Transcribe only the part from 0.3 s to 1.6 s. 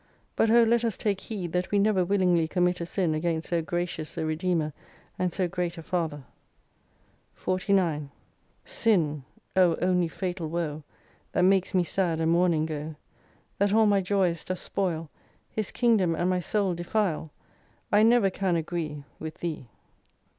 But oh let us take heed